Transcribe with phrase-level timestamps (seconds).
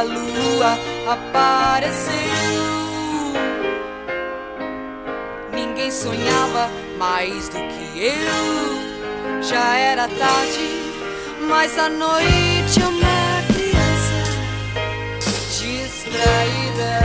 [0.00, 2.14] a lua apareceu.
[5.52, 9.42] Ninguém sonhava mais do que eu.
[9.42, 10.92] Já era tarde,
[11.46, 14.22] mas à noite uma criança
[15.58, 17.00] distraída.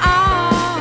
[0.00, 0.78] Ah.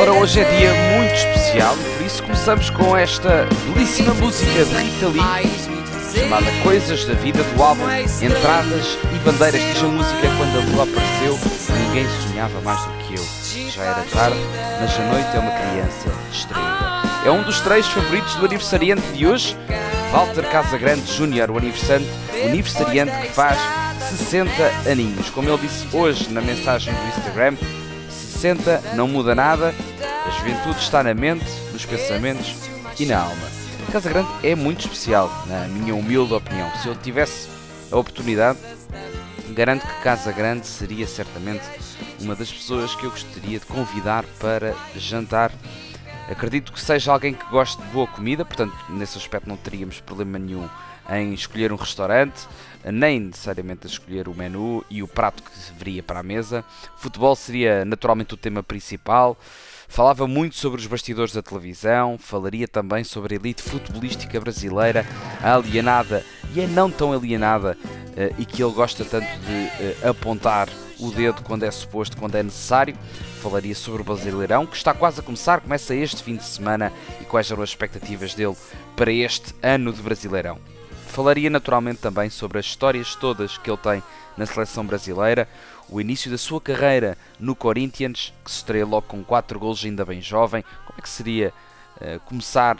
[0.00, 4.74] Ora, hoje é dia muito especial e por isso começamos com esta belíssima música de
[4.74, 5.75] Rita Lee.
[6.16, 7.84] Chamada Coisas da Vida do álbum
[8.22, 9.60] Entradas e Bandeiras.
[9.60, 11.38] Diz a música quando a lua apareceu,
[11.88, 13.70] ninguém sonhava mais do que eu.
[13.70, 14.38] Já era tarde,
[14.80, 17.26] mas a noite é uma criança distraída.
[17.26, 19.56] É um dos três favoritos do aniversariante de hoje,
[20.10, 23.58] Walter Casagrande Júnior, o aniversariante, o aniversariante que faz
[24.10, 25.28] 60 aninhos.
[25.30, 27.56] Como ele disse hoje na mensagem do Instagram,
[28.08, 29.74] 60 não muda nada,
[30.26, 32.54] a juventude está na mente, nos pensamentos
[32.98, 33.55] e na alma.
[33.96, 36.70] Casa Grande é muito especial, na minha humilde opinião.
[36.82, 37.48] Se eu tivesse
[37.90, 38.58] a oportunidade,
[39.54, 41.64] garanto que Casa Grande seria certamente
[42.20, 45.50] uma das pessoas que eu gostaria de convidar para jantar.
[46.28, 50.38] Acredito que seja alguém que goste de boa comida, portanto, nesse aspecto não teríamos problema
[50.38, 50.68] nenhum
[51.08, 52.46] em escolher um restaurante,
[52.84, 56.62] nem necessariamente a escolher o menu e o prato que viria para a mesa.
[56.98, 59.38] Futebol seria naturalmente o tema principal.
[59.88, 65.06] Falava muito sobre os bastidores da televisão, falaria também sobre a elite futebolística brasileira,
[65.42, 67.76] a alienada e a não tão alienada,
[68.16, 72.34] eh, e que ele gosta tanto de eh, apontar o dedo quando é suposto, quando
[72.34, 72.96] é necessário.
[73.42, 77.24] Falaria sobre o Brasileirão, que está quase a começar, começa este fim de semana, e
[77.24, 78.56] quais eram as expectativas dele
[78.96, 80.58] para este ano de Brasileirão.
[81.06, 84.02] Falaria naturalmente também sobre as histórias todas que ele tem
[84.36, 85.48] na seleção brasileira,
[85.88, 90.04] o início da sua carreira no Corinthians, que se estreia logo com 4 golos ainda
[90.04, 91.54] bem jovem, como é que seria
[92.00, 92.76] eh, começar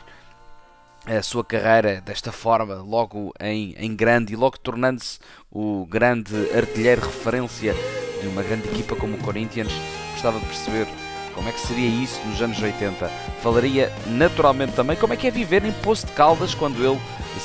[1.05, 7.01] a sua carreira desta forma, logo em, em grande e logo tornando-se o grande artilheiro
[7.01, 7.73] referência
[8.21, 9.71] de uma grande equipa como o Corinthians.
[10.13, 10.87] Gostava de perceber
[11.37, 13.07] como é que seria isso nos anos 80.
[13.43, 16.99] Falaria naturalmente também como é que é viver em Poço de Caldas quando ele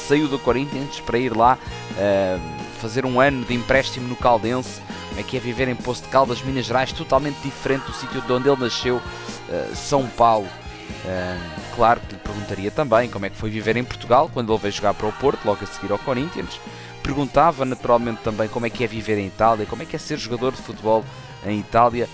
[0.09, 1.59] saiu do Corinthians para ir lá
[1.99, 2.39] eh,
[2.81, 4.81] fazer um ano de empréstimo no Caldense.
[5.11, 8.23] Como é que é viver em Poço de Caldas, Minas Gerais, totalmente diferente do sítio
[8.23, 8.99] de onde ele nasceu,
[9.51, 10.49] eh, São Paulo.
[11.05, 14.61] Uh, claro que lhe perguntaria também como é que foi viver em Portugal quando ele
[14.61, 16.59] veio jogar para o Porto, logo a seguir ao Corinthians.
[17.03, 20.19] Perguntava naturalmente também como é que é viver em Itália, como é que é ser
[20.19, 21.05] jogador de futebol
[21.45, 22.09] em Itália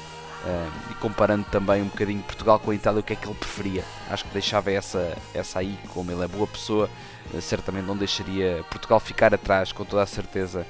[0.45, 3.35] uh, e comparando também um bocadinho Portugal com a Itália, o que é que ele
[3.35, 3.85] preferia.
[4.11, 6.89] Acho que deixava essa, essa aí, como ele é boa pessoa,
[7.33, 10.67] uh, certamente não deixaria Portugal ficar atrás, com toda a certeza.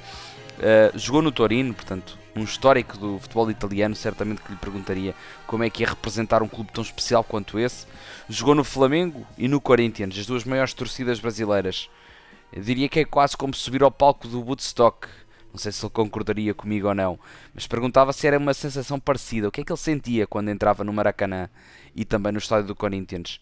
[0.95, 5.15] jogou no Torino, portanto, um histórico do futebol italiano, certamente que lhe perguntaria
[5.47, 7.85] como é que é representar um clube tão especial quanto esse.
[8.27, 11.89] Jogou no Flamengo e no Corinthians, as duas maiores torcidas brasileiras.
[12.51, 15.07] Eu diria que é quase como subir ao palco do Woodstock.
[15.51, 17.19] Não sei se ele concordaria comigo ou não,
[17.53, 19.47] mas perguntava se era uma sensação parecida.
[19.47, 21.49] O que é que ele sentia quando entrava no Maracanã
[21.95, 23.41] e também no estádio do Corinthians?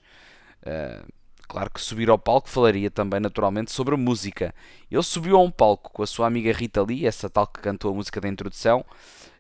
[0.62, 1.06] Uh,
[1.48, 4.54] Claro que subir ao palco falaria também naturalmente sobre música.
[4.92, 7.92] Ele subiu a um palco com a sua amiga Rita Lee, essa tal que cantou
[7.92, 8.84] a música da introdução,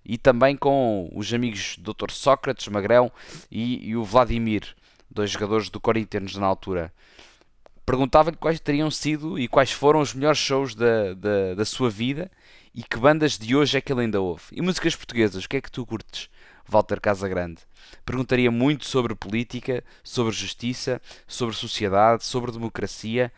[0.05, 2.09] e também com os amigos Dr.
[2.11, 3.11] Sócrates, Magrão
[3.51, 4.73] e, e o Vladimir,
[5.11, 6.93] dois jogadores do Corinthians na altura.
[7.87, 12.29] Perguntava-lhe quais teriam sido e quais foram os melhores shows da, da, da sua vida
[12.75, 14.43] e que bandas de hoje é que ele ainda ouve.
[14.51, 16.29] E músicas portuguesas, o que é que tu curtes?
[16.67, 17.61] Walter Casagrande.
[18.05, 23.31] Perguntaria muito sobre política, sobre justiça, sobre sociedade, sobre democracia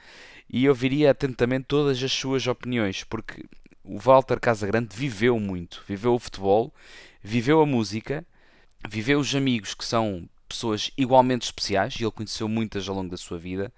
[0.50, 3.46] e ouviria atentamente todas as suas opiniões, porque
[3.84, 6.74] o Walter Casagrande viveu muito, viveu o futebol,
[7.22, 8.26] viveu a música,
[8.90, 13.18] viveu os amigos que são pessoas igualmente especiais, e ele conheceu muitas ao longo da
[13.18, 13.72] sua vida,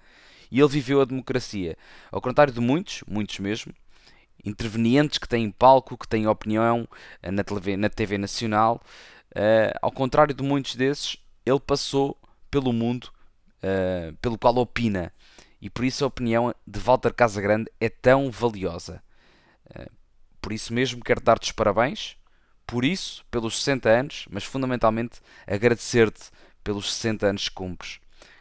[0.52, 1.78] e ele viveu a democracia.
[2.12, 3.74] Ao contrário de muitos, muitos mesmo,
[4.44, 6.88] intervenientes que têm palco, que têm opinião
[7.24, 8.82] na TV, na TV nacional,
[9.32, 12.20] Uh, ao contrário de muitos desses, ele passou
[12.50, 13.10] pelo mundo
[13.64, 15.14] uh, pelo qual opina.
[15.62, 19.02] E por isso a opinião de Walter Casagrande é tão valiosa.
[19.70, 19.90] Uh,
[20.42, 22.18] por isso mesmo quero dar-te os parabéns,
[22.68, 26.30] por isso, pelos 60 anos, mas fundamentalmente agradecer-te
[26.64, 28.00] pelos 60 anos que cumpres.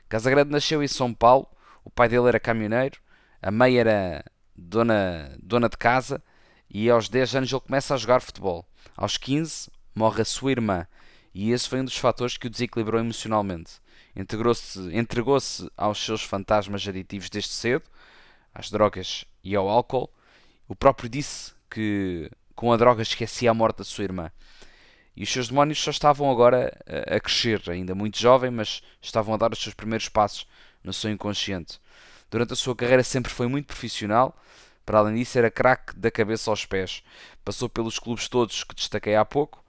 [0.09, 1.49] Casagrande nasceu em São Paulo,
[1.91, 3.01] o pai dele era caminhoneiro,
[3.43, 4.25] a mãe era
[4.57, 6.23] dona, dona de casa
[6.71, 8.65] e aos 10 anos ele começa a jogar futebol.
[8.97, 10.87] Aos 15, morre a sua irmã,
[11.35, 13.73] e esse foi um dos fatores que o desequilibrou emocionalmente.
[14.15, 15.37] Entregou-se entregou
[15.77, 17.85] aos seus fantasmas aditivos desde cedo,
[18.55, 20.09] às drogas e ao álcool.
[20.69, 24.31] O próprio disse que com a droga esquecia a morte da sua irmã.
[25.17, 26.73] E os seus demónios só estavam agora
[27.09, 30.47] a crescer, ainda muito jovem, mas estavam a dar os seus primeiros passos
[30.83, 31.81] no seu inconsciente.
[32.31, 34.37] Durante a sua carreira sempre foi muito profissional,
[34.91, 37.03] Para além disso, era craque da cabeça aos pés.
[37.45, 39.63] Passou pelos clubes todos que destaquei há pouco.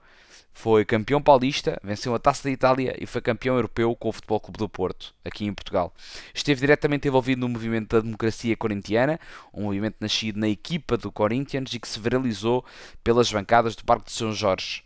[0.52, 4.40] Foi campeão paulista, venceu a Taça da Itália e foi campeão europeu com o Futebol
[4.40, 5.94] Clube do Porto, aqui em Portugal.
[6.34, 9.20] Esteve diretamente envolvido no movimento da democracia corintiana,
[9.54, 12.64] um movimento nascido na equipa do Corinthians e que se viralizou
[13.04, 14.82] pelas bancadas do Parque de São Jorge.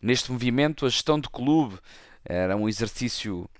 [0.00, 1.76] Neste movimento, a gestão do clube
[2.24, 3.50] era um exercício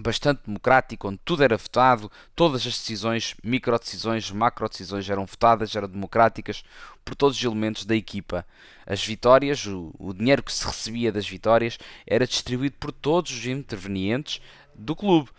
[0.00, 5.76] bastante democrático, onde tudo era votado, todas as decisões, micro decisões, macro decisões eram votadas,
[5.76, 6.64] eram democráticas
[7.04, 8.46] por todos os elementos da equipa.
[8.86, 13.46] As vitórias, o, o dinheiro que se recebia das vitórias era distribuído por todos os
[13.46, 14.40] intervenientes
[14.74, 15.30] do clube,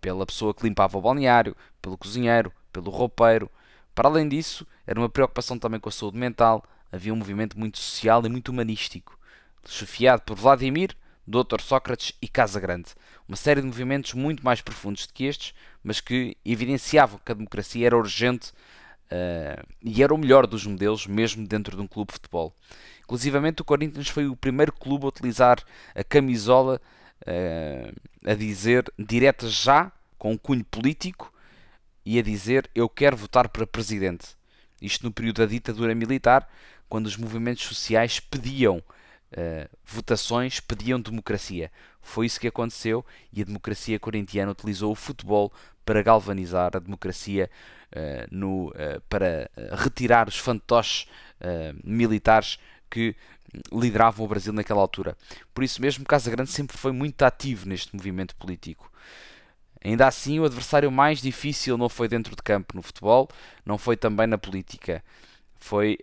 [0.00, 3.48] pela pessoa que limpava o balneário, pelo cozinheiro, pelo roupeiro.
[3.94, 7.78] Para além disso, era uma preocupação também com a saúde mental, havia um movimento muito
[7.78, 9.16] social e muito humanístico,
[9.66, 11.60] chefiado por Vladimir, Dr.
[11.60, 12.90] Sócrates e Casa Grande.
[13.26, 17.34] Uma série de movimentos muito mais profundos do que estes, mas que evidenciavam que a
[17.34, 18.52] democracia era urgente
[19.10, 22.54] uh, e era o melhor dos modelos, mesmo dentro de um clube de futebol.
[23.02, 25.62] Inclusivamente, o Corinthians foi o primeiro clube a utilizar
[25.94, 26.80] a camisola
[27.22, 31.32] uh, a dizer direta já, com um cunho político,
[32.04, 34.36] e a dizer eu quero votar para presidente.
[34.80, 36.48] Isto no período da ditadura militar,
[36.88, 38.82] quando os movimentos sociais pediam
[39.34, 41.70] uh, votações pediam democracia.
[42.00, 45.52] Foi isso que aconteceu e a democracia corintiana utilizou o futebol
[45.84, 47.50] para galvanizar a democracia
[47.92, 51.06] uh, no, uh, para retirar os fantoches
[51.84, 52.58] militares
[52.88, 53.14] que
[53.70, 55.14] lideravam o Brasil naquela altura.
[55.52, 58.90] Por isso mesmo, Casa Grande sempre foi muito ativo neste movimento político.
[59.84, 63.28] Ainda assim, o adversário mais difícil não foi dentro de campo no futebol,
[63.66, 65.04] não foi também na política.
[65.58, 65.98] Foi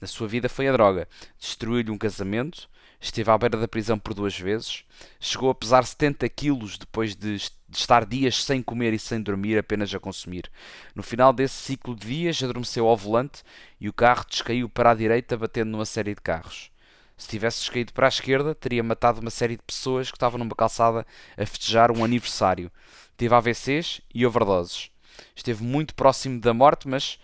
[0.00, 1.08] na sua vida foi a droga.
[1.38, 2.68] Destruiu-lhe um casamento,
[3.00, 4.84] esteve à beira da prisão por duas vezes,
[5.20, 7.36] chegou a pesar 70 quilos depois de,
[7.72, 10.50] estar dias sem comer e sem dormir, apenas a consumir.
[10.94, 13.42] No final desse ciclo de dias, adormeceu ao volante
[13.80, 16.70] e o carro descaiu para a direita, batendo numa série de carros.
[17.16, 20.54] Se tivesse descaído para a esquerda, teria matado uma série de pessoas que estavam numa
[20.54, 21.06] calçada
[21.36, 22.70] a festejar um aniversário.
[23.16, 24.90] Teve AVCs e overdoses.
[25.34, 27.18] Esteve muito próximo da morte, mas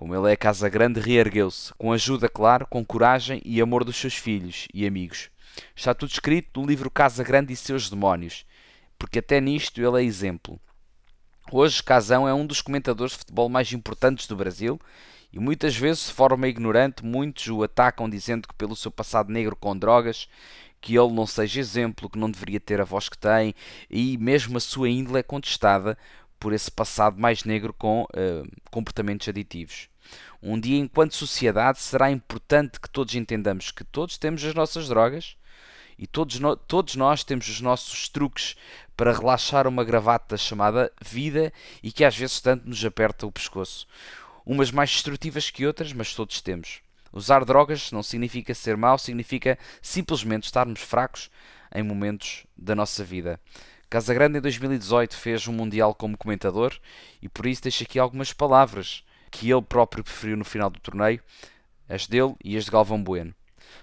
[0.00, 4.14] como ele é casa grande, reergueu-se, com ajuda, claro, com coragem e amor dos seus
[4.14, 5.28] filhos e amigos.
[5.76, 8.46] Está tudo escrito no livro Casa Grande e seus demónios,
[8.98, 10.58] porque até nisto ele é exemplo.
[11.52, 14.80] Hoje, Casão é um dos comentadores de futebol mais importantes do Brasil
[15.30, 19.54] e muitas vezes, de forma ignorante, muitos o atacam dizendo que pelo seu passado negro
[19.54, 20.30] com drogas,
[20.80, 23.54] que ele não seja exemplo, que não deveria ter a voz que tem
[23.90, 25.98] e mesmo a sua índole é contestada
[26.38, 29.89] por esse passado mais negro com uh, comportamentos aditivos.
[30.42, 35.36] Um dia, enquanto sociedade, será importante que todos entendamos que todos temos as nossas drogas
[35.98, 38.56] e todos, no, todos nós temos os nossos truques
[38.96, 41.52] para relaxar uma gravata chamada vida
[41.82, 43.86] e que às vezes tanto nos aperta o pescoço.
[44.46, 46.80] Umas mais destrutivas que outras, mas todos temos.
[47.12, 51.30] Usar drogas não significa ser mau, significa simplesmente estarmos fracos
[51.74, 53.38] em momentos da nossa vida.
[53.90, 56.72] Casagrande em 2018 fez um Mundial como comentador
[57.20, 61.20] e por isso deixo aqui algumas palavras que ele próprio preferiu no final do torneio,
[61.88, 63.34] as dele e as de Galvão Bueno.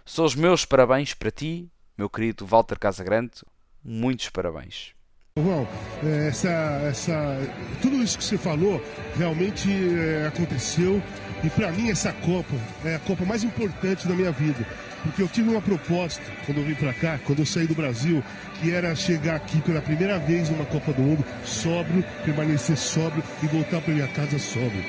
[0.06, 3.44] São os meus parabéns para ti, meu querido Walter Casagrande,
[3.84, 4.94] muitos parabéns.
[5.38, 5.68] João,
[6.04, 6.50] é, essa,
[6.90, 7.38] essa,
[7.82, 8.84] tudo isso que você falou
[9.16, 11.02] realmente é, aconteceu
[11.44, 14.66] e para mim essa Copa é a Copa mais importante da minha vida
[15.04, 18.24] porque eu tive uma proposta quando eu vim para cá, quando eu saí do Brasil,
[18.60, 23.48] que era chegar aqui pela primeira vez numa Copa do Mundo, sóbrio, permanecer sóbrio e
[23.48, 24.84] voltar para minha casa sóbrio.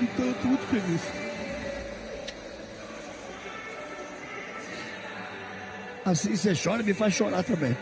[0.00, 1.00] Então eu estou muito feliz.
[6.04, 7.76] Assim você chora, me faz chorar também.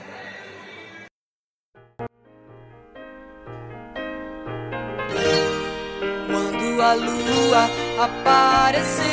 [6.26, 7.70] Quando a lua
[8.04, 9.04] apareceu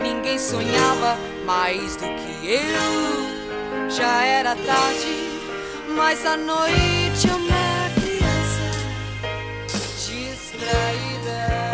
[0.00, 3.90] Ninguém sonhava mais do que eu.
[3.90, 5.40] Já era tarde,
[5.96, 7.63] mas à noite uma
[10.64, 10.94] criança
[11.24, 11.73] distraída.